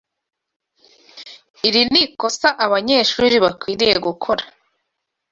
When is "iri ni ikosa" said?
1.67-2.49